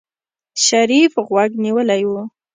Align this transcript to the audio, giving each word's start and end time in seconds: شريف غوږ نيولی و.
شريف 0.65 1.13
غوږ 1.27 1.51
نيولی 1.63 2.03
و. 2.09 2.13